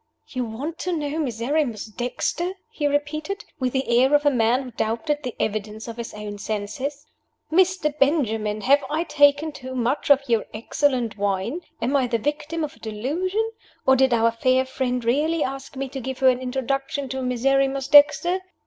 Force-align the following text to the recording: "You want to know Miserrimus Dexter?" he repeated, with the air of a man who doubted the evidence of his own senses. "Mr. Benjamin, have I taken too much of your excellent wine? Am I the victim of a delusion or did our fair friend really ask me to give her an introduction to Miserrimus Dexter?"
"You 0.29 0.45
want 0.45 0.79
to 0.79 0.97
know 0.97 1.19
Miserrimus 1.19 1.85
Dexter?" 1.85 2.53
he 2.71 2.87
repeated, 2.87 3.45
with 3.59 3.71
the 3.71 4.01
air 4.01 4.15
of 4.15 4.25
a 4.25 4.31
man 4.31 4.63
who 4.63 4.71
doubted 4.71 5.19
the 5.21 5.35
evidence 5.39 5.87
of 5.87 5.97
his 5.97 6.11
own 6.15 6.39
senses. 6.39 7.05
"Mr. 7.51 7.95
Benjamin, 7.99 8.61
have 8.61 8.83
I 8.89 9.03
taken 9.03 9.51
too 9.51 9.75
much 9.75 10.09
of 10.09 10.27
your 10.27 10.47
excellent 10.55 11.19
wine? 11.19 11.59
Am 11.83 11.95
I 11.95 12.07
the 12.07 12.17
victim 12.17 12.63
of 12.63 12.75
a 12.75 12.79
delusion 12.79 13.47
or 13.85 13.95
did 13.95 14.11
our 14.11 14.31
fair 14.31 14.65
friend 14.65 15.05
really 15.05 15.43
ask 15.43 15.75
me 15.75 15.87
to 15.89 15.99
give 16.01 16.17
her 16.17 16.29
an 16.29 16.39
introduction 16.39 17.07
to 17.09 17.21
Miserrimus 17.21 17.87
Dexter?" 17.87 18.39